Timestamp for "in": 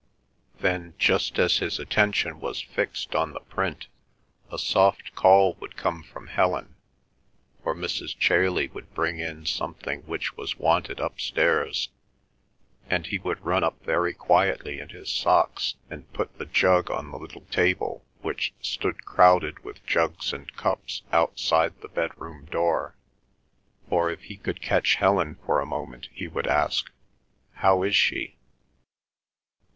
9.19-9.45, 14.79-14.89